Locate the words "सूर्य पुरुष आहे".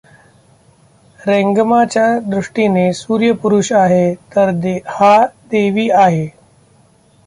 2.93-4.13